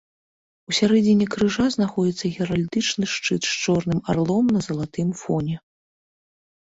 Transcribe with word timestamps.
У 0.69 0.75
сярэдзіне 0.77 1.27
крыжа 1.35 1.65
знаходзіцца 1.75 2.25
геральдычны 2.37 3.05
шчыт 3.17 3.41
з 3.53 3.63
чорным 3.67 3.99
арлом 4.15 4.45
на 4.57 4.67
залатым 4.69 5.09
фоне. 5.25 5.55